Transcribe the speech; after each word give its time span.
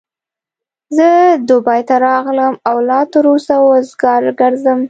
زه 0.97 1.09
دبۍ 1.47 1.81
ته 1.89 1.95
راغلم 2.07 2.53
او 2.69 2.77
لا 2.89 2.99
تر 3.11 3.23
اوسه 3.31 3.55
وزګار 3.69 4.23
ګرځم. 4.39 4.79